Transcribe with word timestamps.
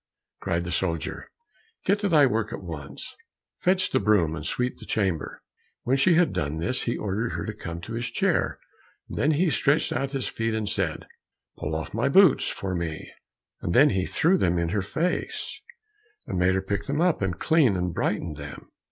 cried 0.39 0.63
the 0.63 0.71
soldier, 0.71 1.29
"get 1.85 1.99
to 1.99 2.09
thy 2.09 2.25
work 2.25 2.51
at 2.51 2.63
once! 2.63 3.15
Fetch 3.59 3.91
the 3.91 3.99
broom 3.99 4.35
and 4.35 4.43
sweep 4.47 4.79
the 4.79 4.85
chamber." 4.87 5.43
When 5.83 5.95
she 5.95 6.15
had 6.15 6.33
done 6.33 6.57
this, 6.57 6.85
he 6.85 6.97
ordered 6.97 7.33
her 7.33 7.45
to 7.45 7.53
come 7.53 7.81
to 7.81 7.93
his 7.93 8.09
chair, 8.09 8.57
and 9.07 9.19
then 9.19 9.31
he 9.33 9.51
stretched 9.51 9.93
out 9.93 10.13
his 10.13 10.27
feet 10.27 10.55
and 10.55 10.67
said, 10.67 11.05
"Pull 11.55 11.75
off 11.75 11.93
my 11.93 12.09
boots 12.09 12.47
for 12.49 12.73
me," 12.73 13.11
and 13.61 13.75
then 13.75 13.91
he 13.91 14.07
threw 14.07 14.39
them 14.39 14.57
in 14.57 14.69
her 14.69 14.81
face, 14.81 15.61
and 16.25 16.39
made 16.39 16.55
her 16.55 16.63
pick 16.63 16.85
them 16.85 16.99
up 16.99 17.17
again, 17.17 17.33
and 17.33 17.39
clean 17.39 17.75
and 17.75 17.93
brighten 17.93 18.33
them. 18.33 18.71